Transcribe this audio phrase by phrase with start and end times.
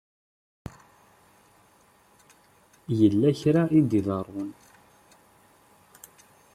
[2.99, 4.51] Yella kra i d-iḍerrun?